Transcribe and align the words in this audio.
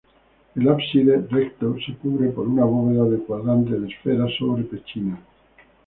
El 0.55 0.67
ábside, 0.67 1.27
recto, 1.29 1.75
se 1.85 1.93
cubre 1.97 2.29
por 2.29 2.47
una 2.47 2.65
bóveda 2.65 3.03
de 3.03 3.19
cuadrante 3.23 3.79
de 3.79 3.87
esfera 3.87 4.25
sobre 4.39 4.63
pechinas. 4.63 5.19